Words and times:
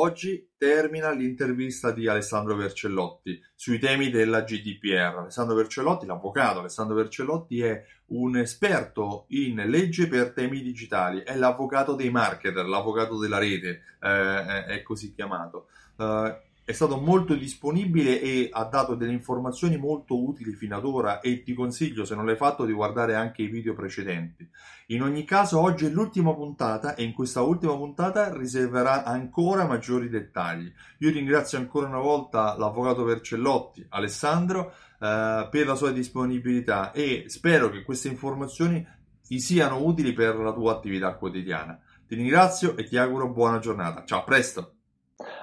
Oggi 0.00 0.50
termina 0.56 1.10
l'intervista 1.10 1.90
di 1.90 2.06
Alessandro 2.06 2.54
Vercellotti 2.54 3.40
sui 3.56 3.80
temi 3.80 4.10
della 4.10 4.42
GDPR. 4.42 5.18
Alessandro 5.18 5.56
Vercellotti, 5.56 6.06
l'avvocato 6.06 6.60
Alessandro 6.60 6.94
Vercellotti 6.94 7.60
è 7.62 7.84
un 8.06 8.36
esperto 8.36 9.24
in 9.30 9.56
legge 9.66 10.06
per 10.06 10.32
temi 10.32 10.62
digitali, 10.62 11.22
è 11.22 11.34
l'avvocato 11.34 11.96
dei 11.96 12.10
marketer, 12.10 12.64
l'avvocato 12.68 13.18
della 13.18 13.38
rete, 13.38 13.82
eh, 14.00 14.66
è 14.66 14.82
così 14.84 15.12
chiamato. 15.12 15.66
Uh, 15.96 16.32
è 16.68 16.72
stato 16.72 17.00
molto 17.00 17.34
disponibile 17.34 18.20
e 18.20 18.50
ha 18.52 18.64
dato 18.64 18.94
delle 18.94 19.12
informazioni 19.12 19.78
molto 19.78 20.22
utili 20.22 20.52
fino 20.52 20.76
ad 20.76 20.84
ora 20.84 21.20
e 21.20 21.42
ti 21.42 21.54
consiglio, 21.54 22.04
se 22.04 22.14
non 22.14 22.26
l'hai 22.26 22.36
fatto, 22.36 22.66
di 22.66 22.74
guardare 22.74 23.14
anche 23.14 23.40
i 23.40 23.46
video 23.46 23.72
precedenti. 23.72 24.46
In 24.88 25.00
ogni 25.00 25.24
caso, 25.24 25.60
oggi 25.60 25.86
è 25.86 25.88
l'ultima 25.88 26.34
puntata 26.34 26.94
e 26.94 27.04
in 27.04 27.14
questa 27.14 27.40
ultima 27.40 27.74
puntata 27.74 28.36
riserverà 28.36 29.02
ancora 29.04 29.64
maggiori 29.64 30.10
dettagli. 30.10 30.70
Io 30.98 31.10
ringrazio 31.10 31.56
ancora 31.56 31.86
una 31.86 32.00
volta 32.00 32.54
l'avvocato 32.58 33.02
Vercellotti, 33.02 33.86
Alessandro, 33.88 34.74
eh, 35.00 35.48
per 35.50 35.66
la 35.66 35.74
sua 35.74 35.90
disponibilità 35.90 36.92
e 36.92 37.24
spero 37.28 37.70
che 37.70 37.82
queste 37.82 38.08
informazioni 38.08 38.86
ti 39.26 39.40
siano 39.40 39.82
utili 39.82 40.12
per 40.12 40.36
la 40.36 40.52
tua 40.52 40.72
attività 40.72 41.14
quotidiana. 41.14 41.80
Ti 42.06 42.14
ringrazio 42.14 42.76
e 42.76 42.84
ti 42.84 42.98
auguro 42.98 43.30
buona 43.30 43.58
giornata. 43.58 44.04
Ciao, 44.04 44.18
a 44.18 44.24
presto! 44.24 44.72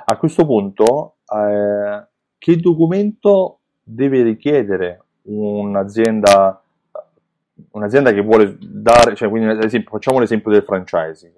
A 0.05 0.17
questo 0.17 0.45
punto, 0.45 1.14
eh, 1.27 2.07
che 2.37 2.55
documento 2.57 3.59
deve 3.81 4.23
richiedere 4.23 5.03
un'azienda, 5.23 6.61
un'azienda 7.71 8.11
che 8.11 8.21
vuole 8.21 8.57
dare, 8.59 9.15
cioè, 9.15 9.29
quindi, 9.29 9.63
esempio, 9.63 9.91
facciamo 9.91 10.19
l'esempio 10.19 10.51
del 10.51 10.63
franchising. 10.63 11.33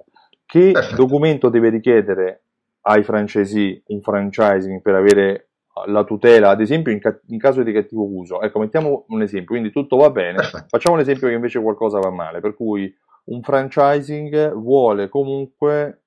Che 0.46 0.72
Perfetto. 0.72 0.96
documento 0.96 1.50
deve 1.50 1.70
richiedere 1.70 2.42
ai 2.82 3.04
francesi 3.04 3.82
un 3.88 4.02
franchising 4.02 4.82
per 4.82 4.96
avere 4.96 5.48
la 5.86 6.04
tutela, 6.04 6.50
ad 6.50 6.62
esempio 6.62 6.92
in, 6.92 7.00
ca- 7.00 7.20
in, 7.28 7.38
caso 7.38 7.64
di 7.64 7.72
cattivo 7.72 8.04
uso? 8.04 8.42
Ecco, 8.42 8.60
mettiamo 8.60 9.06
un 9.10 9.22
esempio, 9.22 9.50
quindi 9.50 9.72
tutto 9.72 9.98
va 9.98 10.10
bene, 10.10 10.40
facciamo 10.68 10.96
l'esempio 10.96 11.28
che 11.28 11.34
invece 11.34 11.62
qualcosa 11.62 12.00
va 12.00 12.10
male, 12.10 12.40
per 12.40 12.56
cui 12.56 12.94
un 13.26 13.42
franchising 13.42 14.54
vuole 14.54 15.10
comunque 15.10 16.04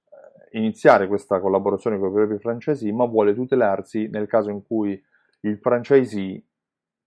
iniziare 0.52 1.06
questa 1.06 1.40
collaborazione 1.40 1.98
con 1.98 2.08
i 2.10 2.12
propri 2.12 2.38
francesi, 2.38 2.90
ma 2.92 3.04
vuole 3.04 3.34
tutelarsi 3.34 4.08
nel 4.08 4.26
caso 4.26 4.50
in 4.50 4.62
cui 4.62 5.00
il 5.40 5.58
franchisee 5.58 6.42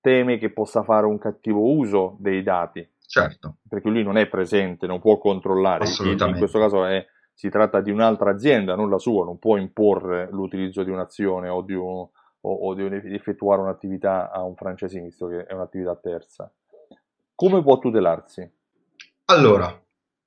teme 0.01 0.37
che 0.37 0.51
possa 0.51 0.83
fare 0.83 1.05
un 1.05 1.17
cattivo 1.17 1.73
uso 1.73 2.15
dei 2.19 2.43
dati. 2.43 2.87
Certo. 3.05 3.57
Perché 3.67 3.89
lui 3.89 4.03
non 4.03 4.17
è 4.17 4.27
presente, 4.27 4.87
non 4.87 4.99
può 4.99 5.17
controllare. 5.17 5.83
Assolutamente. 5.83 6.39
In 6.39 6.39
questo 6.39 6.59
caso 6.59 6.85
è, 6.85 7.05
si 7.33 7.49
tratta 7.49 7.79
di 7.79 7.91
un'altra 7.91 8.31
azienda, 8.31 8.75
non 8.75 8.89
la 8.89 8.97
sua, 8.97 9.23
non 9.23 9.39
può 9.39 9.57
imporre 9.57 10.27
l'utilizzo 10.31 10.83
di 10.83 10.89
un'azione 10.89 11.47
o 11.49 11.61
di, 11.61 11.73
un, 11.73 11.85
o, 11.85 12.09
o 12.41 12.73
di, 12.73 12.83
effettuare 13.13 13.61
un'attività 13.61 14.31
a 14.31 14.43
un 14.43 14.55
francese, 14.55 14.99
visto 14.99 15.27
che 15.27 15.45
è 15.45 15.53
un'attività 15.53 15.95
terza. 15.95 16.51
Come 17.35 17.61
può 17.61 17.79
tutelarsi? 17.79 18.49
Allora, 19.25 19.82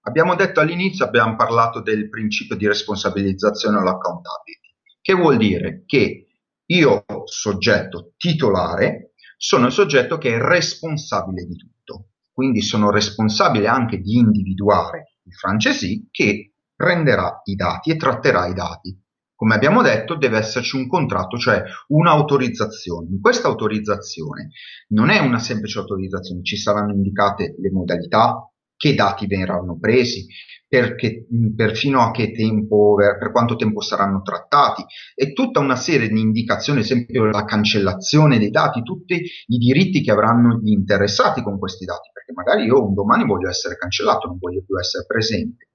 Abbiamo 0.06 0.36
detto 0.36 0.60
all'inizio, 0.60 1.04
abbiamo 1.04 1.34
parlato 1.34 1.82
del 1.82 2.08
principio 2.08 2.54
di 2.54 2.68
responsabilizzazione 2.68 3.78
o 3.78 3.82
l'accountability, 3.82 4.74
che 5.00 5.14
vuol 5.14 5.36
dire 5.36 5.82
che 5.84 6.28
io, 6.66 7.04
soggetto 7.24 8.12
titolare, 8.16 9.14
sono 9.36 9.66
il 9.66 9.72
soggetto 9.72 10.16
che 10.16 10.34
è 10.34 10.38
responsabile 10.38 11.44
di 11.44 11.56
tutto. 11.56 12.10
Quindi 12.32 12.62
sono 12.62 12.90
responsabile 12.90 13.66
anche 13.66 13.98
di 13.98 14.16
individuare 14.16 15.16
il 15.24 15.34
francesi 15.34 16.06
che 16.12 16.52
prenderà 16.72 17.40
i 17.44 17.56
dati 17.56 17.90
e 17.90 17.96
tratterà 17.96 18.46
i 18.46 18.54
dati. 18.54 18.96
Come 19.34 19.54
abbiamo 19.56 19.82
detto, 19.82 20.14
deve 20.14 20.38
esserci 20.38 20.76
un 20.76 20.86
contratto, 20.86 21.36
cioè 21.36 21.64
un'autorizzazione. 21.88 23.08
In 23.10 23.20
questa 23.20 23.48
autorizzazione 23.48 24.50
non 24.88 25.10
è 25.10 25.18
una 25.18 25.40
semplice 25.40 25.80
autorizzazione, 25.80 26.42
ci 26.42 26.56
saranno 26.56 26.92
indicate 26.92 27.56
le 27.58 27.70
modalità, 27.72 28.50
che 28.76 28.94
dati 28.94 29.26
verranno 29.26 29.78
presi, 29.78 30.26
perché, 30.68 31.26
per 31.54 31.76
fino 31.76 32.00
a 32.00 32.10
che 32.10 32.32
tempo, 32.32 32.96
per 32.96 33.30
quanto 33.30 33.56
tempo 33.56 33.80
saranno 33.80 34.20
trattati 34.22 34.84
e 35.14 35.32
tutta 35.32 35.60
una 35.60 35.76
serie 35.76 36.08
di 36.08 36.20
indicazioni, 36.20 36.80
esempio 36.80 37.24
la 37.24 37.44
cancellazione 37.44 38.38
dei 38.38 38.50
dati, 38.50 38.82
tutti 38.82 39.14
i 39.14 39.56
diritti 39.58 40.02
che 40.02 40.10
avranno 40.10 40.58
gli 40.60 40.72
interessati 40.72 41.42
con 41.42 41.58
questi 41.58 41.84
dati, 41.84 42.10
perché 42.12 42.32
magari 42.32 42.64
io 42.64 42.84
un 42.84 42.94
domani 42.94 43.24
voglio 43.24 43.48
essere 43.48 43.76
cancellato, 43.76 44.26
non 44.26 44.38
voglio 44.38 44.62
più 44.64 44.78
essere 44.78 45.04
presente. 45.06 45.70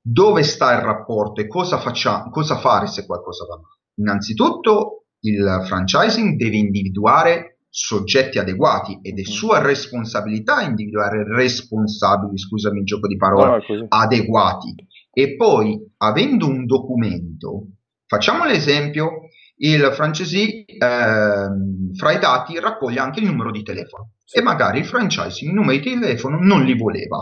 Dove 0.00 0.42
sta 0.42 0.72
il 0.74 0.82
rapporto 0.82 1.40
e 1.40 1.46
cosa, 1.46 1.78
facciamo, 1.78 2.30
cosa 2.30 2.58
fare 2.58 2.86
se 2.86 3.06
qualcosa 3.06 3.46
va 3.46 3.56
male? 3.56 3.78
Innanzitutto 3.96 5.06
il 5.20 5.62
franchising 5.66 6.36
deve 6.36 6.56
individuare 6.56 7.53
soggetti 7.76 8.38
adeguati 8.38 9.00
ed 9.02 9.18
è 9.18 9.22
mm. 9.22 9.32
sua 9.32 9.58
responsabilità 9.60 10.62
individuare 10.62 11.24
responsabili, 11.24 12.38
scusami 12.38 12.78
il 12.78 12.84
gioco 12.84 13.08
di 13.08 13.16
parole, 13.16 13.64
no, 13.68 13.86
adeguati. 13.88 14.74
E 15.12 15.34
poi, 15.34 15.76
avendo 15.96 16.46
un 16.46 16.66
documento, 16.66 17.66
facciamo 18.06 18.44
l'esempio, 18.44 19.28
il 19.56 19.90
francesi 19.92 20.64
eh, 20.64 20.78
fra 20.78 22.12
i 22.12 22.18
dati 22.20 22.58
raccoglie 22.60 23.00
anche 23.00 23.20
il 23.20 23.26
numero 23.26 23.50
di 23.50 23.62
telefono 23.62 24.12
e 24.32 24.40
magari 24.40 24.78
il 24.80 24.86
franchising 24.86 25.50
i 25.50 25.54
numeri 25.54 25.80
di 25.80 25.98
telefono 25.98 26.38
non 26.40 26.62
li 26.62 26.76
voleva. 26.76 27.18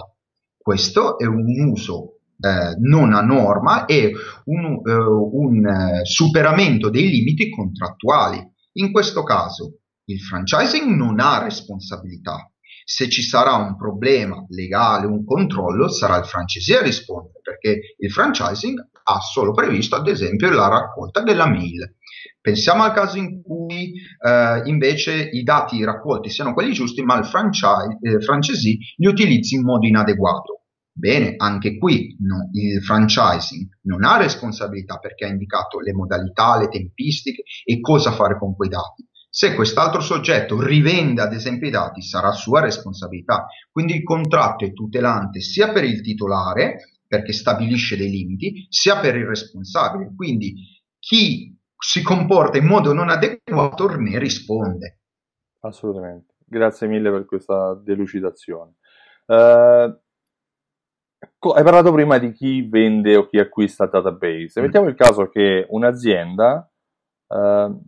Questo 0.58 1.18
è 1.18 1.24
un 1.24 1.44
uso 1.70 2.18
eh, 2.38 2.76
non 2.78 3.14
a 3.14 3.22
norma 3.22 3.86
e 3.86 4.12
un, 4.44 4.80
eh, 4.84 4.92
un 4.92 5.66
eh, 5.66 6.04
superamento 6.04 6.90
dei 6.90 7.08
limiti 7.08 7.48
contrattuali. 7.48 8.50
In 8.74 8.92
questo 8.92 9.22
caso 9.22 9.81
il 10.12 10.20
franchising 10.20 10.94
non 10.94 11.20
ha 11.20 11.42
responsabilità. 11.42 12.50
Se 12.84 13.08
ci 13.08 13.22
sarà 13.22 13.54
un 13.54 13.76
problema 13.76 14.44
legale, 14.48 15.06
un 15.06 15.24
controllo, 15.24 15.88
sarà 15.88 16.18
il 16.18 16.24
franchisee 16.24 16.78
a 16.78 16.82
rispondere, 16.82 17.40
perché 17.42 17.94
il 17.96 18.10
franchising 18.10 18.78
ha 19.04 19.20
solo 19.20 19.52
previsto, 19.52 19.96
ad 19.96 20.08
esempio, 20.08 20.50
la 20.50 20.68
raccolta 20.68 21.22
della 21.22 21.46
mail. 21.46 21.96
Pensiamo 22.40 22.82
al 22.82 22.92
caso 22.92 23.18
in 23.18 23.40
cui 23.42 23.92
eh, 23.94 24.62
invece 24.64 25.28
i 25.32 25.42
dati 25.42 25.82
raccolti 25.84 26.28
siano 26.28 26.54
quelli 26.54 26.72
giusti, 26.72 27.02
ma 27.02 27.16
il 27.18 27.24
franchise, 27.24 27.98
eh, 28.00 28.18
li 28.96 29.06
utilizzi 29.06 29.54
in 29.54 29.62
modo 29.62 29.86
inadeguato. 29.86 30.62
Bene, 30.94 31.34
anche 31.38 31.78
qui 31.78 32.16
no, 32.20 32.50
il 32.52 32.82
franchising 32.82 33.66
non 33.82 34.04
ha 34.04 34.18
responsabilità 34.18 34.98
perché 34.98 35.24
ha 35.24 35.28
indicato 35.28 35.80
le 35.80 35.94
modalità, 35.94 36.58
le 36.58 36.68
tempistiche 36.68 37.44
e 37.64 37.80
cosa 37.80 38.12
fare 38.12 38.36
con 38.38 38.54
quei 38.54 38.68
dati. 38.68 39.06
Se 39.34 39.54
quest'altro 39.54 40.02
soggetto 40.02 40.62
rivende 40.62 41.22
ad 41.22 41.32
esempio 41.32 41.66
i 41.66 41.70
dati 41.70 42.02
sarà 42.02 42.32
sua 42.32 42.60
responsabilità. 42.60 43.46
Quindi 43.70 43.94
il 43.94 44.02
contratto 44.02 44.66
è 44.66 44.74
tutelante 44.74 45.40
sia 45.40 45.72
per 45.72 45.84
il 45.84 46.02
titolare, 46.02 46.98
perché 47.06 47.32
stabilisce 47.32 47.96
dei 47.96 48.10
limiti, 48.10 48.66
sia 48.68 49.00
per 49.00 49.16
il 49.16 49.24
responsabile. 49.24 50.12
Quindi 50.14 50.52
chi 50.98 51.58
si 51.78 52.02
comporta 52.02 52.58
in 52.58 52.66
modo 52.66 52.92
non 52.92 53.08
adeguato 53.08 53.96
ne 53.96 54.18
risponde. 54.18 54.98
Assolutamente. 55.60 56.34
grazie 56.44 56.86
mille 56.86 57.10
per 57.10 57.24
questa 57.24 57.72
delucidazione. 57.82 58.74
Uh, 59.24 59.98
hai 61.54 61.62
parlato 61.64 61.90
prima 61.90 62.18
di 62.18 62.32
chi 62.32 62.68
vende 62.68 63.16
o 63.16 63.26
chi 63.28 63.38
acquista 63.38 63.86
database. 63.86 64.60
Mm. 64.60 64.64
Mettiamo 64.64 64.88
il 64.88 64.94
caso 64.94 65.30
che 65.30 65.64
un'azienda 65.70 66.70
uh, 67.28 67.82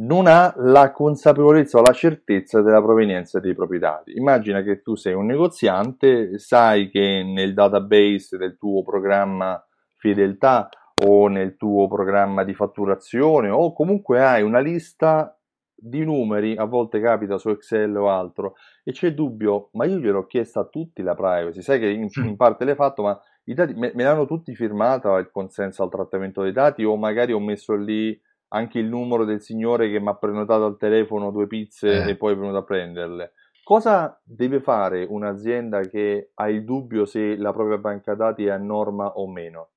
non 0.00 0.26
ha 0.26 0.52
la 0.56 0.92
consapevolezza 0.92 1.78
o 1.78 1.82
la 1.82 1.92
certezza 1.92 2.62
della 2.62 2.82
provenienza 2.82 3.40
dei 3.40 3.54
propri 3.54 3.78
dati. 3.78 4.16
Immagina 4.16 4.62
che 4.62 4.80
tu 4.80 4.94
sei 4.94 5.14
un 5.14 5.26
negoziante, 5.26 6.38
sai 6.38 6.88
che 6.88 7.22
nel 7.24 7.54
database 7.54 8.36
del 8.36 8.56
tuo 8.56 8.82
programma 8.82 9.60
fedeltà 9.96 10.68
o 11.04 11.28
nel 11.28 11.56
tuo 11.56 11.88
programma 11.88 12.44
di 12.44 12.54
fatturazione 12.54 13.48
o 13.48 13.72
comunque 13.72 14.22
hai 14.22 14.42
una 14.42 14.60
lista 14.60 15.32
di 15.80 16.04
numeri, 16.04 16.56
a 16.56 16.64
volte 16.64 17.00
capita 17.00 17.38
su 17.38 17.50
Excel 17.50 17.96
o 17.96 18.10
altro, 18.10 18.54
e 18.82 18.90
c'è 18.90 19.14
dubbio, 19.14 19.70
ma 19.74 19.84
io 19.84 19.98
gliel'ho 19.98 20.26
chiesta 20.26 20.60
a 20.60 20.64
tutti 20.64 21.02
la 21.02 21.14
privacy, 21.14 21.62
sai 21.62 21.78
che 21.78 21.88
in, 21.88 22.08
in 22.24 22.36
parte 22.36 22.64
l'hai 22.64 22.74
fatto, 22.74 23.02
ma 23.02 23.20
i 23.44 23.54
dati 23.54 23.74
me, 23.74 23.92
me 23.94 24.02
l'hanno 24.02 24.26
tutti 24.26 24.54
firmato 24.56 25.16
il 25.18 25.30
consenso 25.30 25.84
al 25.84 25.90
trattamento 25.90 26.42
dei 26.42 26.52
dati 26.52 26.82
o 26.82 26.96
magari 26.96 27.32
ho 27.32 27.38
messo 27.38 27.74
lì 27.76 28.20
anche 28.48 28.78
il 28.78 28.86
numero 28.86 29.24
del 29.24 29.40
signore 29.40 29.90
che 29.90 30.00
mi 30.00 30.08
ha 30.08 30.14
prenotato 30.14 30.64
al 30.64 30.76
telefono 30.76 31.30
due 31.30 31.46
pizze 31.46 32.04
eh. 32.04 32.10
e 32.10 32.16
poi 32.16 32.32
è 32.32 32.36
venuto 32.36 32.58
a 32.58 32.64
prenderle. 32.64 33.32
Cosa 33.62 34.18
deve 34.24 34.60
fare 34.60 35.04
un'azienda 35.08 35.80
che 35.80 36.30
ha 36.34 36.48
il 36.48 36.64
dubbio 36.64 37.04
se 37.04 37.36
la 37.36 37.52
propria 37.52 37.76
banca 37.76 38.14
dati 38.14 38.46
è 38.46 38.50
a 38.50 38.56
norma 38.56 39.08
o 39.08 39.30
meno? 39.30 39.72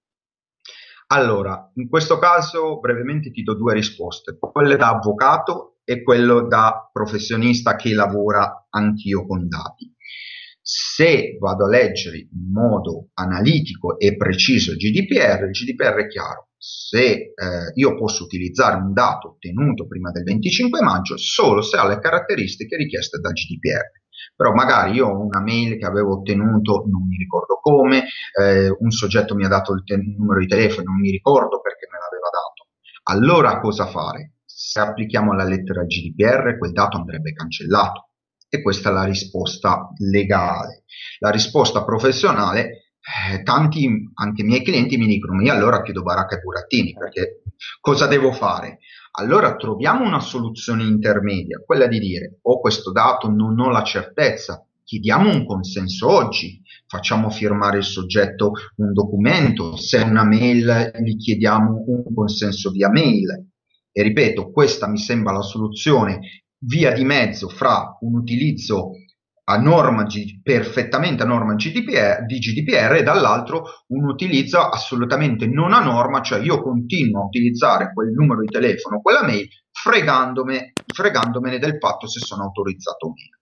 Allora, 1.08 1.70
in 1.76 1.90
questo 1.90 2.18
caso 2.18 2.80
brevemente 2.80 3.32
ti 3.32 3.44
do 3.44 3.54
due 3.54 3.74
risposte, 3.74 4.38
quelle 4.40 4.78
da 4.78 4.92
avvocato 4.92 5.80
e 5.84 6.04
quello 6.04 6.48
da 6.48 6.90
professionista 6.90 7.76
che 7.76 7.94
lavora 7.94 8.68
anch'io 8.70 9.26
con 9.26 9.50
dati. 9.50 9.94
Se 10.62 11.36
vado 11.38 11.66
a 11.66 11.70
leggere 11.70 12.18
in 12.18 12.52
modo 12.54 13.10
analitico 13.16 14.00
e 14.00 14.16
preciso 14.16 14.72
il 14.72 14.78
GDPR, 14.78 15.44
il 15.44 15.52
GDPR 15.52 15.96
è 15.96 16.08
chiaro. 16.08 16.51
Se 16.64 17.02
eh, 17.02 17.34
io 17.74 17.96
posso 17.96 18.24
utilizzare 18.24 18.76
un 18.76 18.94
dato 18.94 19.30
ottenuto 19.30 19.88
prima 19.88 20.12
del 20.12 20.24
25 20.24 20.82
maggio 20.82 21.18
solo 21.18 21.64
se 21.64 21.78
ha 21.78 21.88
le 21.88 22.00
caratteristiche 22.00 22.76
richieste 22.76 23.18
dal 23.18 23.34
GDPR 23.34 24.00
però 24.36 24.54
magari 24.54 24.94
io 24.94 25.08
ho 25.08 25.20
una 25.20 25.40
mail 25.40 25.78
che 25.78 25.86
avevo 25.86 26.20
ottenuto, 26.20 26.86
non 26.88 27.08
mi 27.08 27.18
ricordo 27.18 27.60
come, 27.62 28.06
eh, 28.40 28.70
un 28.70 28.90
soggetto 28.90 29.36
mi 29.36 29.46
ha 29.46 29.48
dato 29.48 29.74
il, 29.74 29.84
te- 29.84 29.96
il 29.96 30.16
numero 30.18 30.40
di 30.40 30.48
telefono, 30.48 30.92
non 30.92 31.00
mi 31.00 31.12
ricordo 31.12 31.62
perché 31.62 31.88
me 31.92 32.00
l'aveva 32.00 32.30
dato. 32.32 32.70
Allora 33.04 33.60
cosa 33.60 33.88
fare? 33.88 34.38
Se 34.46 34.80
applichiamo 34.80 35.34
la 35.34 35.44
lettera 35.44 35.84
GDPR, 35.84 36.58
quel 36.58 36.72
dato 36.72 36.98
andrebbe 36.98 37.34
cancellato. 37.34 38.10
E 38.50 38.62
questa 38.62 38.90
è 38.90 38.94
la 38.94 39.06
risposta 39.06 39.90
legale. 39.98 40.84
La 41.20 41.30
risposta 41.30 41.86
professionale, 41.86 42.81
eh, 43.02 43.42
tanti, 43.44 44.10
anche 44.14 44.44
miei 44.44 44.64
clienti 44.64 44.98
mi 44.98 45.08
dicono, 45.08 45.42
io 45.42 45.54
allora 45.54 45.82
chiudo 45.82 46.04
baracca 46.04 46.38
e 46.38 46.42
burattini, 46.42 46.94
perché 46.94 47.44
cosa 47.80 48.08
devo 48.08 48.32
fare? 48.32 48.80
allora 49.14 49.56
troviamo 49.56 50.06
una 50.06 50.22
soluzione 50.22 50.84
intermedia, 50.84 51.62
quella 51.66 51.88
di 51.88 52.00
dire 52.00 52.40
ho 52.44 52.60
questo 52.60 52.92
dato, 52.92 53.30
non 53.30 53.60
ho 53.60 53.70
la 53.70 53.84
certezza, 53.84 54.66
chiediamo 54.84 55.30
un 55.30 55.46
consenso 55.46 56.08
oggi, 56.08 56.62
facciamo 56.88 57.30
firmare 57.30 57.80
il 57.80 57.84
soggetto 57.84 58.54
un 58.78 58.94
documento, 58.94 59.76
se 59.76 60.00
è 60.00 60.04
una 60.04 60.24
mail 60.24 60.92
gli 61.04 61.18
chiediamo 61.18 61.84
un 61.88 62.14
consenso 62.14 62.72
via 62.72 62.90
mail. 62.90 63.48
E 63.94 64.04
ripeto, 64.04 64.52
questa 64.52 64.88
mi 64.88 64.98
sembra 64.98 65.34
la 65.34 65.42
soluzione 65.42 66.46
via 66.60 66.94
di 66.94 67.04
mezzo 67.04 67.50
fra 67.50 67.98
un 68.02 68.16
utilizzo 68.16 68.92
a 69.46 69.58
norma 69.58 70.06
perfettamente 70.42 71.24
a 71.24 71.26
norma 71.26 71.56
GDPR, 71.56 72.26
di 72.26 72.38
GDPR 72.38 72.94
e 72.96 73.04
dall'altro 73.04 73.84
un 73.88 74.06
utilizzo 74.06 74.60
assolutamente 74.60 75.48
non 75.48 75.74
a 75.74 75.84
norma, 75.84 76.22
cioè 76.22 76.40
io 76.40 76.62
continuo 76.62 77.22
a 77.22 77.26
utilizzare 77.26 77.92
quel 77.94 78.12
numero 78.12 78.42
di 78.42 78.48
telefono, 78.48 79.02
quella 79.02 79.24
mail, 79.24 79.48
fregandomene, 79.72 80.74
fregandomene 80.94 81.60
del 81.60 81.78
fatto 81.80 82.08
se 82.08 82.20
sono 82.20 82.44
autorizzato 82.44 83.08
o 83.08 83.14
meno. 83.14 83.41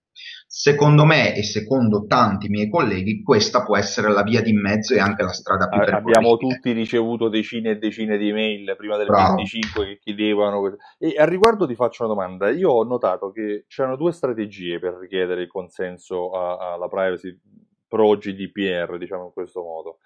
Secondo 0.52 1.06
me 1.06 1.36
e 1.36 1.44
secondo 1.44 2.08
tanti 2.08 2.50
miei 2.50 2.72
colleghi 2.72 3.22
questa 3.22 3.64
può 3.64 3.78
essere 3.78 4.10
la 4.10 4.24
via 4.24 4.42
di 4.42 4.52
mezzo 4.52 4.96
e 4.96 5.00
anche 5.00 5.22
la 5.22 5.32
strada 5.32 5.68
più 5.68 5.78
percorribile. 5.78 6.18
Abbiamo 6.18 6.38
tutti 6.38 6.72
ricevuto 6.72 7.30
decine 7.30 7.70
e 7.70 7.78
decine 7.78 8.18
di 8.18 8.32
mail 8.32 8.74
prima 8.76 8.98
del 8.98 9.06
Bravo. 9.06 9.36
25 9.36 9.86
che 9.86 10.00
chiedevano. 10.00 10.76
E 10.98 11.14
al 11.20 11.28
riguardo 11.28 11.68
ti 11.68 11.76
faccio 11.76 12.04
una 12.04 12.16
domanda. 12.16 12.50
Io 12.50 12.72
ho 12.72 12.84
notato 12.84 13.32
che 13.32 13.66
c'erano 13.68 13.96
due 13.96 14.12
strategie 14.12 14.80
per 14.80 14.96
richiedere 14.96 15.44
il 15.44 15.48
consenso 15.48 16.32
alla 16.32 16.88
privacy 16.88 17.40
pro 17.88 18.18
GDPR, 18.18 18.98
diciamo 18.98 19.26
in 19.26 19.32
questo 19.32 19.62
modo. 19.62 19.98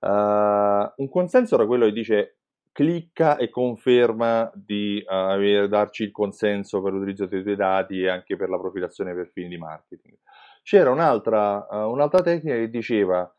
Uh, 0.00 0.90
un 0.96 1.08
consenso 1.08 1.54
era 1.54 1.64
quello 1.64 1.84
che 1.84 1.92
dice 1.92 2.38
clicca 2.72 3.36
e 3.36 3.50
conferma 3.50 4.50
di 4.54 5.04
uh, 5.06 5.66
darci 5.66 6.04
il 6.04 6.10
consenso 6.10 6.80
per 6.82 6.92
l'utilizzo 6.92 7.26
dei 7.26 7.42
tuoi 7.42 7.56
dati 7.56 8.00
e 8.00 8.08
anche 8.08 8.36
per 8.36 8.48
la 8.48 8.58
profilazione 8.58 9.14
per 9.14 9.30
fini 9.30 9.48
di 9.48 9.58
marketing. 9.58 10.16
C'era 10.62 10.90
un'altra, 10.90 11.66
uh, 11.68 11.90
un'altra 11.90 12.22
tecnica 12.22 12.56
che 12.56 12.70
diceva 12.70 13.30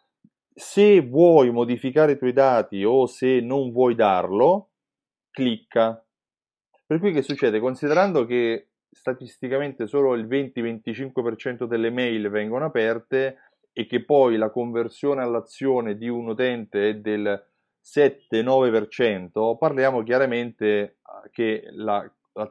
se 0.53 1.01
vuoi 1.01 1.51
modificare 1.51 2.11
i 2.11 2.17
tuoi 2.17 2.33
dati 2.33 2.83
o 2.83 3.07
se 3.07 3.39
non 3.39 3.71
vuoi 3.71 3.95
darlo, 3.95 4.69
clicca. 5.31 6.05
Per 6.85 6.99
cui 6.99 7.11
che 7.11 7.23
succede? 7.23 7.59
Considerando 7.59 8.25
che 8.25 8.67
statisticamente 8.91 9.87
solo 9.87 10.13
il 10.13 10.27
20-25% 10.27 11.63
delle 11.63 11.89
mail 11.89 12.29
vengono 12.29 12.65
aperte 12.65 13.37
e 13.73 13.87
che 13.87 14.05
poi 14.05 14.37
la 14.37 14.51
conversione 14.51 15.23
all'azione 15.23 15.97
di 15.97 16.07
un 16.07 16.27
utente 16.27 16.89
è 16.89 16.95
del 16.97 17.52
7-9%, 17.83 19.57
parliamo 19.57 20.03
chiaramente 20.03 20.97
ah, 21.01 21.27
che 21.31 21.67
la, 21.71 22.09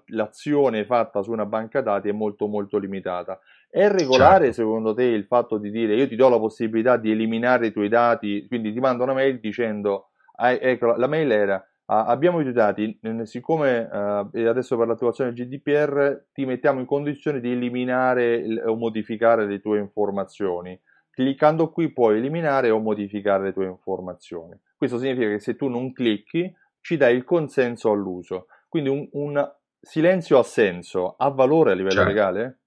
l'azione 0.08 0.84
fatta 0.84 1.22
su 1.22 1.32
una 1.32 1.46
banca 1.46 1.80
dati 1.80 2.08
è 2.08 2.12
molto 2.12 2.46
molto 2.46 2.78
limitata. 2.78 3.40
È 3.68 3.88
regolare 3.88 4.46
certo. 4.46 4.60
secondo 4.60 4.94
te 4.94 5.04
il 5.04 5.24
fatto 5.24 5.56
di 5.56 5.70
dire 5.70 5.94
io 5.94 6.06
ti 6.06 6.14
do 6.14 6.28
la 6.28 6.38
possibilità 6.38 6.96
di 6.96 7.10
eliminare 7.10 7.68
i 7.68 7.72
tuoi 7.72 7.88
dati, 7.88 8.46
quindi 8.46 8.72
ti 8.72 8.80
mando 8.80 9.02
una 9.04 9.14
mail 9.14 9.40
dicendo 9.40 10.10
ah, 10.36 10.52
ecco 10.52 10.94
la 10.94 11.06
mail 11.06 11.30
era 11.30 11.66
ah, 11.86 12.04
abbiamo 12.04 12.40
i 12.40 12.42
tuoi 12.42 12.54
dati, 12.54 13.00
siccome 13.22 13.88
uh, 13.90 14.38
adesso 14.46 14.76
per 14.76 14.86
l'attivazione 14.86 15.32
del 15.32 15.46
GDPR 15.46 16.26
ti 16.32 16.44
mettiamo 16.44 16.80
in 16.80 16.86
condizione 16.86 17.40
di 17.40 17.50
eliminare 17.50 18.62
o 18.64 18.76
modificare 18.76 19.46
le 19.46 19.60
tue 19.60 19.78
informazioni. 19.78 20.78
Cliccando 21.10 21.70
qui 21.70 21.92
puoi 21.92 22.18
eliminare 22.18 22.70
o 22.70 22.78
modificare 22.78 23.44
le 23.44 23.52
tue 23.52 23.66
informazioni. 23.66 24.58
Questo 24.82 24.98
significa 24.98 25.28
che 25.28 25.38
se 25.38 25.54
tu 25.54 25.68
non 25.68 25.92
clicchi 25.92 26.52
ci 26.80 26.96
dai 26.96 27.14
il 27.14 27.22
consenso 27.22 27.92
all'uso. 27.92 28.46
Quindi 28.68 28.88
un, 28.88 29.08
un 29.12 29.48
silenzio 29.80 30.40
assenso 30.40 31.14
ha 31.16 31.30
valore 31.30 31.70
a 31.70 31.74
livello 31.74 31.98
certo. 31.98 32.08
legale? 32.08 32.61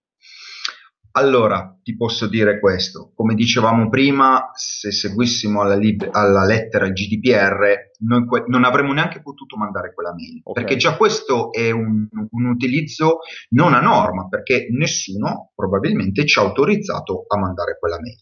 Allora, 1.17 1.79
ti 1.81 1.95
posso 1.95 2.27
dire 2.27 2.59
questo, 2.59 3.13
come 3.15 3.35
dicevamo 3.35 3.87
prima, 3.87 4.49
se 4.53 4.91
seguissimo 4.91 5.61
alla, 5.61 5.77
lib- 5.77 6.09
alla 6.11 6.43
lettera 6.43 6.87
il 6.87 6.91
GDPR, 6.91 7.91
noi 7.99 8.25
que- 8.25 8.43
non 8.47 8.65
avremmo 8.65 8.91
neanche 8.91 9.21
potuto 9.21 9.55
mandare 9.55 9.93
quella 9.93 10.13
mail, 10.13 10.41
okay. 10.43 10.61
perché 10.61 10.77
già 10.77 10.97
questo 10.97 11.53
è 11.53 11.71
un, 11.71 12.05
un, 12.31 12.45
utilizzo 12.47 13.19
non 13.51 13.73
a 13.73 13.79
norma, 13.79 14.27
perché 14.27 14.67
nessuno 14.71 15.51
probabilmente 15.55 16.25
ci 16.25 16.37
ha 16.37 16.41
autorizzato 16.41 17.23
a 17.29 17.39
mandare 17.39 17.77
quella 17.79 17.97
mail. 18.01 18.17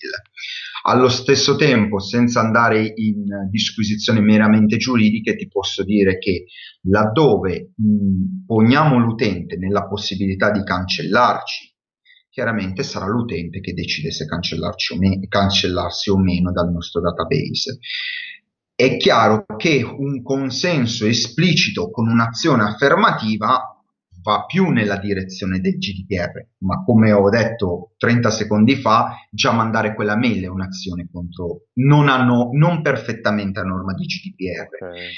Allo 0.83 1.09
stesso 1.09 1.55
tempo, 1.55 1.97
senza 1.99 2.41
andare 2.41 2.91
in 2.93 3.25
disquisizioni 3.49 4.21
meramente 4.21 4.77
giuridiche, 4.77 5.35
ti 5.35 5.47
posso 5.47 5.83
dire 5.83 6.19
che 6.19 6.45
laddove 6.83 7.71
mh, 7.75 8.45
poniamo 8.45 8.99
l'utente 8.99 9.57
nella 9.57 9.87
possibilità 9.87 10.51
di 10.51 10.63
cancellarci 10.63 11.72
chiaramente 12.33 12.81
sarà 12.81 13.05
l'utente 13.05 13.59
che 13.59 13.73
decide 13.73 14.09
se 14.09 14.25
cancellarci 14.25 14.93
o 14.93 14.97
me- 14.97 15.27
cancellarsi 15.27 16.09
o 16.09 16.17
meno 16.17 16.51
dal 16.51 16.71
nostro 16.71 16.99
database. 16.99 17.77
È 18.73 18.97
chiaro 18.97 19.45
che 19.55 19.83
un 19.83 20.23
consenso 20.23 21.05
esplicito 21.05 21.91
con 21.91 22.09
un'azione 22.09 22.63
affermativa 22.63 23.79
va 24.23 24.45
più 24.45 24.71
nella 24.71 24.97
direzione 24.97 25.59
del 25.59 25.77
GDPR, 25.77 26.47
ma 26.59 26.83
come 26.83 27.11
ho 27.11 27.29
detto 27.29 27.93
30 27.97 28.31
secondi 28.31 28.77
fa, 28.77 29.13
già 29.29 29.51
mandare 29.51 29.93
quella 29.93 30.17
mail 30.17 30.45
è 30.45 30.47
un'azione 30.47 31.07
contro 31.11 31.67
non, 31.73 32.07
hanno, 32.07 32.49
non 32.53 32.81
perfettamente 32.81 33.59
a 33.59 33.63
norma 33.63 33.93
di 33.93 34.05
GDPR. 34.05 34.83
Okay 34.83 35.11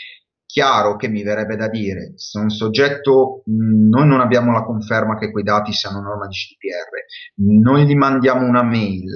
chiaro 0.55 0.95
che 0.95 1.09
mi 1.09 1.21
verrebbe 1.21 1.57
da 1.57 1.67
dire, 1.67 2.13
se 2.15 2.39
un 2.39 2.49
soggetto, 2.49 3.43
noi 3.47 4.07
non 4.07 4.21
abbiamo 4.21 4.53
la 4.53 4.63
conferma 4.63 5.17
che 5.17 5.29
quei 5.29 5.43
dati 5.43 5.73
siano 5.73 5.99
norma 5.99 6.27
di 6.27 6.33
GDPR, 6.33 7.59
noi 7.61 7.85
gli 7.85 7.93
mandiamo 7.93 8.47
una 8.47 8.63
mail, 8.63 9.11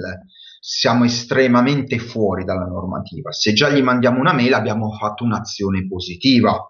siamo 0.59 1.05
estremamente 1.05 1.97
fuori 1.97 2.43
dalla 2.43 2.65
normativa. 2.65 3.31
Se 3.31 3.53
già 3.53 3.69
gli 3.69 3.81
mandiamo 3.81 4.19
una 4.19 4.33
mail 4.33 4.51
abbiamo 4.51 4.91
fatto 4.91 5.23
un'azione 5.23 5.87
positiva, 5.87 6.61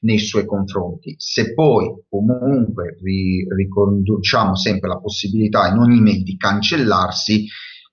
nei 0.00 0.18
suoi 0.18 0.44
confronti. 0.44 1.14
Se 1.16 1.54
poi 1.54 1.88
comunque 2.06 2.98
riconduciamo 3.00 4.56
sempre 4.56 4.90
la 4.90 4.98
possibilità 4.98 5.68
in 5.68 5.78
ogni 5.78 6.02
mail 6.02 6.22
di 6.22 6.36
cancellarsi, 6.36 7.46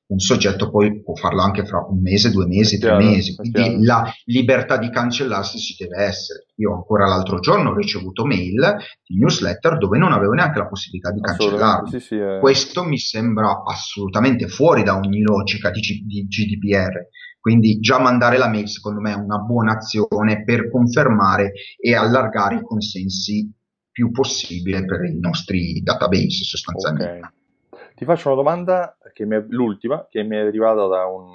un 0.08 0.20
soggetto 0.20 0.70
poi 0.70 1.02
può 1.02 1.16
farlo 1.16 1.42
anche 1.42 1.66
fra 1.66 1.84
un 1.90 2.00
mese, 2.00 2.30
due 2.30 2.46
mesi, 2.46 2.78
tre 2.78 2.96
mesi, 2.96 3.36
quindi 3.36 3.84
la 3.84 4.12
libertà 4.26 4.78
di 4.78 4.90
cancellarsi 4.90 5.58
ci 5.58 5.76
deve 5.78 6.04
essere. 6.04 6.46
Io 6.56 6.74
ancora 6.74 7.08
l'altro 7.08 7.40
giorno 7.40 7.72
ho 7.72 7.76
ricevuto 7.76 8.24
mail 8.24 8.76
di 9.04 9.18
newsletter 9.18 9.78
dove 9.78 9.98
non 9.98 10.12
avevo 10.12 10.34
neanche 10.34 10.60
la 10.60 10.68
possibilità 10.68 11.12
di 11.12 11.22
cancellarmi. 11.22 11.90
Sì, 11.90 12.00
sì, 12.00 12.16
eh. 12.16 12.38
Questo 12.40 12.84
mi 12.84 13.00
sembra 13.00 13.64
assolutamente 13.66 14.48
fuori 14.48 14.84
da 14.84 14.96
ogni 14.96 15.22
logica 15.22 15.72
di, 15.72 15.80
G- 15.80 16.06
di 16.06 16.28
GDPR. 16.28 17.08
Quindi 17.40 17.80
già 17.80 18.00
mandare 18.00 18.38
la 18.38 18.48
mail 18.48 18.68
secondo 18.68 19.00
me 19.02 19.12
è 19.12 19.16
una 19.16 19.38
buona 19.38 19.74
azione 19.74 20.44
per 20.44 20.70
confermare 20.70 21.52
e 21.80 21.96
allargare 21.96 22.56
i 22.56 22.62
consensi 22.62 23.52
più 23.92 24.12
possibile 24.12 24.84
per 24.84 25.04
i 25.04 25.20
nostri 25.20 25.82
database 25.82 26.44
sostanzialmente. 26.44 27.18
Okay. 27.18 27.30
Ti 27.96 28.04
faccio 28.04 28.28
una 28.28 28.38
domanda, 28.38 28.98
che 29.14 29.24
è, 29.24 29.46
l'ultima, 29.48 30.06
che 30.10 30.24
mi 30.24 30.36
è 30.36 30.40
arrivata 30.40 30.86
da 30.86 31.06
un, 31.06 31.32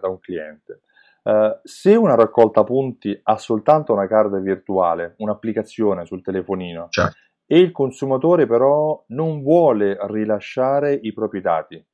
da 0.00 0.08
un 0.08 0.18
cliente. 0.18 0.82
Uh, 1.22 1.60
se 1.62 1.94
una 1.94 2.14
raccolta 2.14 2.64
punti 2.64 3.18
ha 3.22 3.36
soltanto 3.36 3.92
una 3.92 4.06
card 4.06 4.40
virtuale, 4.40 5.14
un'applicazione 5.18 6.06
sul 6.06 6.22
telefonino, 6.22 6.88
certo. 6.88 7.16
e 7.46 7.58
il 7.58 7.72
consumatore 7.72 8.46
però 8.46 9.04
non 9.08 9.42
vuole 9.42 9.98
rilasciare 10.08 10.98
i 11.00 11.12
propri 11.12 11.42
dati, 11.42 11.84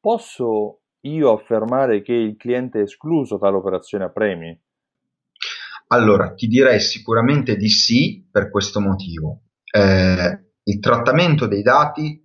posso 0.00 0.80
io 1.02 1.32
affermare 1.32 2.02
che 2.02 2.14
il 2.14 2.36
cliente 2.36 2.80
è 2.80 2.82
escluso 2.82 3.36
dall'operazione 3.36 4.04
a 4.04 4.10
premi? 4.10 4.58
Allora, 5.88 6.32
ti 6.32 6.46
direi 6.46 6.80
sicuramente 6.80 7.56
di 7.56 7.68
sì 7.68 8.26
per 8.30 8.50
questo 8.50 8.80
motivo. 8.80 9.42
Eh, 9.70 10.44
il 10.62 10.80
trattamento 10.80 11.46
dei 11.46 11.62
dati 11.62 12.21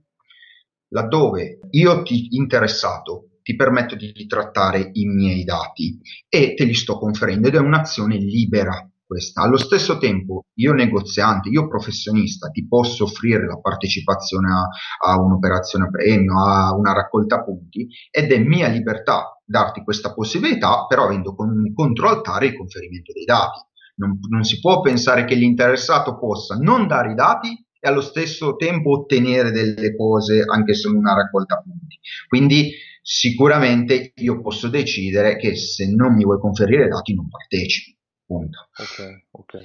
laddove 0.89 1.59
io 1.71 2.03
ti 2.03 2.35
interessato 2.35 3.29
ti 3.47 3.55
permetto 3.55 3.95
di 3.95 4.25
trattare 4.27 4.89
i 4.91 5.05
miei 5.05 5.45
dati 5.45 5.97
e 6.27 6.53
te 6.53 6.65
li 6.65 6.73
sto 6.73 6.99
conferendo 6.99 7.47
ed 7.47 7.55
è 7.55 7.59
un'azione 7.59 8.17
libera 8.17 8.85
questa. 9.07 9.41
Allo 9.41 9.55
stesso 9.55 9.97
tempo, 9.97 10.47
io 10.55 10.73
negoziante, 10.73 11.47
io 11.47 11.67
professionista, 11.69 12.49
ti 12.49 12.67
posso 12.67 13.05
offrire 13.05 13.47
la 13.47 13.57
partecipazione 13.57 14.49
a, 14.51 15.11
a 15.11 15.21
un'operazione 15.21 15.85
a 15.85 15.89
premio, 15.89 16.43
a 16.43 16.75
una 16.75 16.91
raccolta 16.91 17.41
punti 17.41 17.87
ed 18.11 18.33
è 18.33 18.37
mia 18.39 18.67
libertà 18.67 19.41
darti 19.45 19.81
questa 19.81 20.13
possibilità, 20.13 20.85
però 20.85 21.05
avendo 21.05 21.33
come 21.33 21.71
controaltare 21.73 22.47
il 22.47 22.57
conferimento 22.57 23.13
dei 23.13 23.23
dati. 23.23 23.61
Non, 23.95 24.19
non 24.29 24.43
si 24.43 24.59
può 24.59 24.81
pensare 24.81 25.23
che 25.23 25.35
l'interessato 25.35 26.19
possa 26.19 26.55
non 26.55 26.85
dare 26.85 27.13
i 27.13 27.15
dati 27.15 27.65
e 27.79 27.87
allo 27.87 28.01
stesso 28.01 28.55
tempo 28.55 28.91
ottenere 28.91 29.51
delle 29.51 29.95
cose 29.95 30.43
anche 30.45 30.73
se 30.73 30.87
una 30.87 31.13
raccolta 31.13 31.61
punti. 31.63 31.99
Quindi 32.27 32.71
sicuramente 33.01 34.11
io 34.15 34.41
posso 34.41 34.69
decidere 34.69 35.37
che 35.37 35.55
se 35.55 35.93
non 35.93 36.15
mi 36.15 36.23
vuoi 36.23 36.39
conferire 36.39 36.87
dati 36.87 37.13
non 37.13 37.29
partecipi. 37.29 37.95
Punto. 38.25 38.69
Ok, 38.77 39.25
ok. 39.31 39.57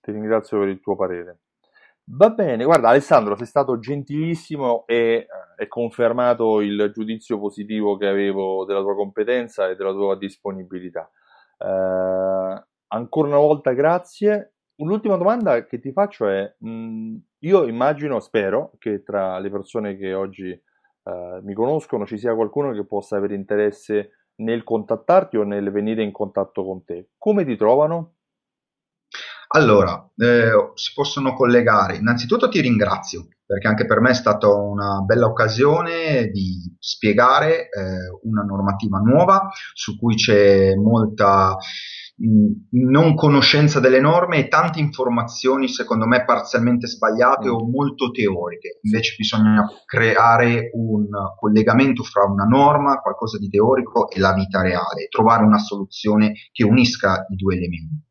Ti 0.00 0.10
ringrazio 0.10 0.58
per 0.58 0.68
il 0.68 0.80
tuo 0.80 0.96
parere. 0.96 1.38
Va 2.04 2.30
bene, 2.30 2.64
guarda 2.64 2.88
Alessandro, 2.88 3.36
sei 3.36 3.46
stato 3.46 3.78
gentilissimo 3.78 4.84
e 4.86 5.26
è 5.56 5.68
confermato 5.68 6.60
il 6.60 6.90
giudizio 6.92 7.38
positivo 7.38 7.96
che 7.96 8.08
avevo 8.08 8.64
della 8.64 8.80
tua 8.80 8.96
competenza 8.96 9.68
e 9.68 9.76
della 9.76 9.92
tua 9.92 10.16
disponibilità. 10.16 11.08
Eh, 11.58 12.64
ancora 12.88 13.28
una 13.28 13.36
volta 13.36 13.72
grazie 13.72 14.52
L'ultima 14.76 15.16
domanda 15.16 15.64
che 15.64 15.78
ti 15.78 15.92
faccio 15.92 16.28
è, 16.28 16.54
mh, 16.58 16.70
mm, 16.70 17.16
io 17.42 17.66
immagino, 17.66 18.20
spero, 18.20 18.72
che 18.78 19.02
tra 19.02 19.38
le 19.38 19.50
persone 19.50 19.96
che 19.96 20.14
oggi 20.14 20.50
eh, 20.50 21.40
mi 21.42 21.54
conoscono 21.54 22.06
ci 22.06 22.18
sia 22.18 22.34
qualcuno 22.34 22.72
che 22.72 22.84
possa 22.84 23.16
avere 23.16 23.34
interesse 23.34 24.28
nel 24.36 24.64
contattarti 24.64 25.36
o 25.36 25.42
nel 25.42 25.70
venire 25.70 26.02
in 26.02 26.12
contatto 26.12 26.64
con 26.64 26.84
te. 26.84 27.10
Come 27.18 27.44
ti 27.44 27.56
trovano? 27.56 28.14
Allora, 29.54 30.10
eh, 30.16 30.72
si 30.74 30.92
possono 30.94 31.34
collegare. 31.34 31.96
Innanzitutto 31.96 32.48
ti 32.48 32.60
ringrazio 32.60 33.28
perché 33.44 33.68
anche 33.68 33.84
per 33.84 34.00
me 34.00 34.10
è 34.10 34.14
stata 34.14 34.48
una 34.48 35.00
bella 35.00 35.26
occasione 35.26 36.28
di 36.28 36.74
spiegare 36.78 37.68
eh, 37.68 38.18
una 38.22 38.42
normativa 38.42 38.96
nuova 38.98 39.50
su 39.74 39.98
cui 39.98 40.14
c'è 40.14 40.74
molta 40.74 41.54
non 42.70 43.14
conoscenza 43.14 43.80
delle 43.80 44.00
norme 44.00 44.38
e 44.38 44.48
tante 44.48 44.78
informazioni 44.78 45.68
secondo 45.68 46.06
me 46.06 46.24
parzialmente 46.24 46.86
sbagliate 46.86 47.48
mm. 47.48 47.52
o 47.52 47.68
molto 47.68 48.10
teoriche. 48.10 48.78
Invece 48.82 49.14
bisogna 49.16 49.66
creare 49.84 50.70
un 50.74 51.08
collegamento 51.36 52.02
fra 52.02 52.24
una 52.24 52.44
norma, 52.44 53.00
qualcosa 53.00 53.38
di 53.38 53.48
teorico 53.48 54.08
e 54.08 54.20
la 54.20 54.32
vita 54.34 54.62
reale, 54.62 55.08
trovare 55.08 55.44
una 55.44 55.58
soluzione 55.58 56.32
che 56.52 56.64
unisca 56.64 57.26
i 57.28 57.34
due 57.34 57.56
elementi. 57.56 58.10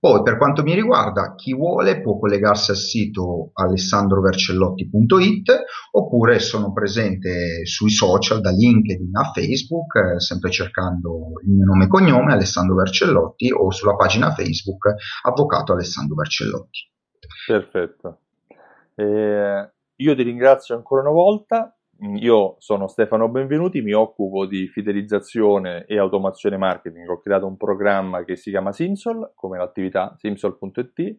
Poi 0.00 0.22
per 0.22 0.38
quanto 0.38 0.62
mi 0.62 0.74
riguarda, 0.74 1.34
chi 1.34 1.54
vuole 1.54 2.00
può 2.00 2.18
collegarsi 2.18 2.70
al 2.70 2.78
sito 2.78 3.50
alessandrovercellotti.it 3.52 5.62
oppure 5.90 6.38
sono 6.38 6.72
presente 6.72 7.66
sui 7.66 7.90
social, 7.90 8.40
da 8.40 8.48
LinkedIn 8.48 9.14
a 9.14 9.30
Facebook, 9.30 9.96
eh, 9.96 10.18
sempre 10.18 10.50
cercando 10.50 11.32
il 11.44 11.50
mio 11.50 11.66
nome 11.66 11.84
e 11.84 11.88
cognome, 11.88 12.32
Alessandro 12.32 12.76
Vercellotti, 12.76 13.52
o 13.52 13.70
sulla 13.70 13.96
pagina 13.96 14.32
Facebook 14.32 14.94
Avvocato 15.24 15.74
Alessandro 15.74 16.14
Vercellotti. 16.14 16.90
Perfetto. 17.46 18.20
Eh, 18.94 19.70
io 19.96 20.16
ti 20.16 20.22
ringrazio 20.22 20.76
ancora 20.76 21.02
una 21.02 21.10
volta 21.10 21.74
io 22.02 22.56
sono 22.58 22.86
Stefano 22.86 23.28
Benvenuti, 23.28 23.82
mi 23.82 23.92
occupo 23.92 24.46
di 24.46 24.68
fidelizzazione 24.68 25.84
e 25.86 25.98
automazione 25.98 26.56
marketing. 26.56 27.08
Ho 27.08 27.20
creato 27.20 27.46
un 27.46 27.56
programma 27.56 28.24
che 28.24 28.36
si 28.36 28.50
chiama 28.50 28.72
Simsol, 28.72 29.32
come 29.34 29.58
l'attività 29.58 30.14
simsol.it, 30.16 31.16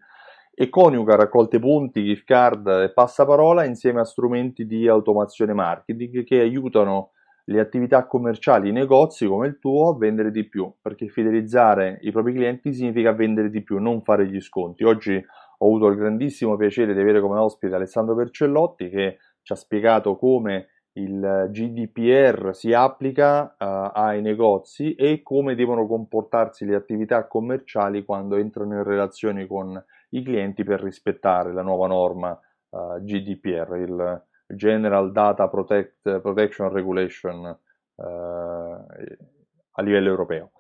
e 0.54 0.70
coniuga 0.70 1.16
raccolte 1.16 1.60
punti, 1.60 2.04
gift 2.04 2.26
card 2.26 2.68
e 2.68 2.92
passaparola 2.92 3.64
insieme 3.64 4.00
a 4.00 4.06
strumenti 4.06 4.66
di 4.66 4.88
automazione 4.88 5.54
marketing 5.54 6.24
che 6.24 6.40
aiutano 6.40 7.12
le 7.46 7.60
attività 7.60 8.06
commerciali, 8.06 8.70
i 8.70 8.74
negozi 8.74 9.28
come 9.28 9.48
il 9.48 9.60
tuo 9.60 9.90
a 9.90 9.98
vendere 9.98 10.32
di 10.32 10.48
più, 10.48 10.72
perché 10.82 11.08
fidelizzare 11.08 12.00
i 12.02 12.12
propri 12.12 12.34
clienti 12.34 12.74
significa 12.74 13.12
vendere 13.14 13.50
di 13.50 13.62
più, 13.62 13.80
non 13.80 14.02
fare 14.02 14.28
gli 14.28 14.40
sconti. 14.40 14.84
Oggi 14.84 15.24
ho 15.64 15.66
avuto 15.66 15.88
il 15.88 15.96
grandissimo 15.96 16.56
piacere 16.58 16.94
di 16.94 17.00
avere 17.00 17.22
come 17.22 17.38
ospite 17.38 17.76
Alessandro 17.76 18.16
Percellotti 18.16 18.90
che 18.90 19.18
ci 19.42 19.54
ha 19.54 19.56
spiegato 19.56 20.16
come 20.16 20.68
il 20.94 21.48
GDPR 21.50 22.54
si 22.54 22.74
applica 22.74 23.56
uh, 23.58 23.92
ai 23.94 24.22
negozi 24.22 24.94
e 24.96 25.22
come 25.24 25.56
devono 25.56 25.88
comportarsi 25.88 26.66
le 26.66 26.76
attività 26.76 27.28
commerciali 27.28 28.04
quando 28.04 28.36
entrano 28.36 28.76
in 28.76 28.84
relazione 28.84 29.48
con 29.48 29.82
i 30.10 30.22
clienti 30.22 30.64
per 30.66 30.82
rispettare 30.82 31.54
la 31.54 31.62
nuova 31.62 31.88
norma 31.88 32.38
uh, 32.70 32.96
eh, 32.96 33.04
GDPR, 33.04 33.78
il 33.78 34.24
General 34.48 35.12
Data 35.14 35.48
Protect, 35.48 36.20
Protection 36.20 36.70
Regulation 36.70 37.58
uh, 37.96 38.04
a 38.04 39.82
livello 39.82 40.10
europeo. 40.10 40.52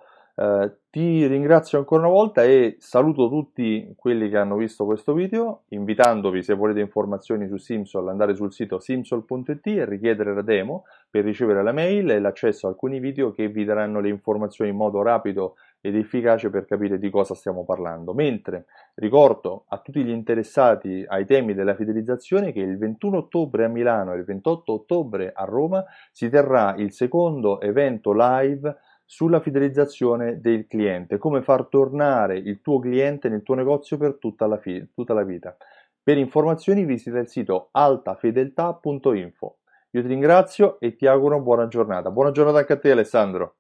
Eh, 0.41 0.75
ti 0.89 1.27
ringrazio 1.27 1.77
ancora 1.77 2.01
una 2.01 2.11
volta 2.11 2.43
e 2.43 2.75
saluto 2.79 3.29
tutti 3.29 3.93
quelli 3.95 4.27
che 4.27 4.37
hanno 4.37 4.55
visto 4.55 4.85
questo 4.85 5.13
video, 5.13 5.65
invitandovi 5.69 6.41
se 6.41 6.55
volete 6.55 6.79
informazioni 6.79 7.47
su 7.47 7.57
Simsol 7.57 8.09
andare 8.09 8.35
sul 8.35 8.51
sito 8.51 8.79
simsol.it 8.79 9.67
e 9.67 9.85
richiedere 9.85 10.33
la 10.33 10.41
demo 10.41 10.85
per 11.11 11.23
ricevere 11.23 11.61
la 11.61 11.71
mail 11.71 12.09
e 12.09 12.19
l'accesso 12.19 12.65
a 12.65 12.71
alcuni 12.71 12.99
video 12.99 13.31
che 13.31 13.49
vi 13.49 13.63
daranno 13.63 13.99
le 13.99 14.09
informazioni 14.09 14.71
in 14.71 14.77
modo 14.77 15.03
rapido 15.03 15.55
ed 15.79 15.95
efficace 15.95 16.49
per 16.49 16.65
capire 16.65 16.97
di 16.97 17.09
cosa 17.11 17.35
stiamo 17.35 17.63
parlando. 17.63 18.13
Mentre 18.13 18.65
ricordo 18.95 19.65
a 19.67 19.77
tutti 19.77 20.03
gli 20.03 20.09
interessati 20.09 21.05
ai 21.07 21.25
temi 21.25 21.53
della 21.53 21.75
fidelizzazione 21.75 22.51
che 22.51 22.61
il 22.61 22.77
21 22.77 23.17
ottobre 23.17 23.65
a 23.65 23.67
Milano 23.67 24.13
e 24.13 24.17
il 24.17 24.25
28 24.25 24.73
ottobre 24.73 25.31
a 25.35 25.43
Roma 25.43 25.85
si 26.11 26.29
terrà 26.29 26.75
il 26.77 26.91
secondo 26.91 27.61
evento 27.61 28.11
live 28.13 28.75
sulla 29.11 29.41
fidelizzazione 29.41 30.39
del 30.39 30.67
cliente, 30.67 31.17
come 31.17 31.41
far 31.41 31.65
tornare 31.65 32.37
il 32.37 32.61
tuo 32.61 32.79
cliente 32.79 33.27
nel 33.27 33.43
tuo 33.43 33.55
negozio 33.55 33.97
per 33.97 34.15
tutta 34.17 34.47
la, 34.47 34.57
fi- 34.57 34.87
tutta 34.93 35.13
la 35.13 35.23
vita. 35.23 35.57
Per 36.01 36.17
informazioni 36.17 36.85
visita 36.85 37.19
il 37.19 37.27
sito 37.27 37.67
altafedeltà.info. 37.73 39.57
Io 39.89 40.01
ti 40.01 40.07
ringrazio 40.07 40.79
e 40.79 40.95
ti 40.95 41.07
auguro 41.07 41.41
buona 41.41 41.67
giornata. 41.67 42.09
Buona 42.09 42.31
giornata 42.31 42.59
anche 42.59 42.71
a 42.71 42.79
te 42.79 42.91
Alessandro. 42.91 43.55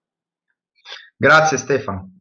Grazie 1.17 1.57
Stefano. 1.57 2.20